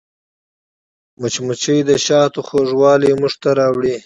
[1.19, 3.95] مچمچۍ د شاتو خوږوالی موږ ته راوړي